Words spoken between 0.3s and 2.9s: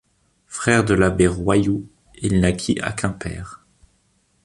Frère de l'abbé Royou, il naquit